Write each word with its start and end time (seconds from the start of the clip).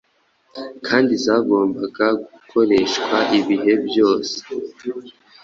kandi 0.87 1.13
zagombaga 1.25 2.05
gukoreshwa 2.31 3.17
ibihe 3.39 3.73
byose, 3.87 4.37